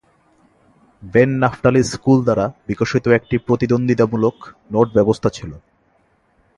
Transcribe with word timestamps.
Ben 1.03 1.29
Naftali 1.39 1.81
school 1.83 2.17
দ্বারা 2.23 2.45
বিকশিত 2.67 3.05
একটি 3.17 3.35
প্রতিদ্বন্দ্বিতামূলক 3.37 4.35
নোট 4.71 4.87
ব্যবস্থা 4.93 5.29
ছিল। 5.37 5.51